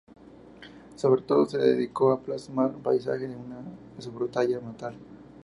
[0.95, 4.95] Sobre todo se dedicó a plasmar paisajes de su Bretaña natal.